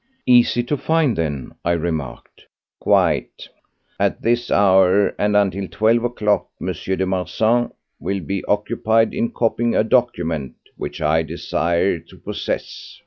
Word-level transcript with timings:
"Easy 0.25 0.63
to 0.63 0.75
find, 0.77 1.15
then," 1.15 1.53
I 1.63 1.73
remarked. 1.73 2.47
"Quite. 2.79 3.47
At 3.99 4.19
this 4.23 4.49
hour 4.49 5.09
and 5.19 5.37
until 5.37 5.67
twelve 5.67 6.03
o'clock, 6.03 6.47
M. 6.59 6.69
de 6.73 7.05
Marsan 7.05 7.69
will 7.99 8.19
be 8.21 8.43
occupied 8.45 9.13
in 9.13 9.29
copying 9.29 9.75
a 9.75 9.83
document 9.83 10.55
which 10.75 11.01
I 11.03 11.21
desire 11.21 11.99
to 11.99 12.17
possess. 12.17 12.99